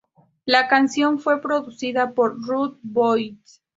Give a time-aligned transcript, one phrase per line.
[0.45, 3.61] La canción fue producida por Rude Boyz.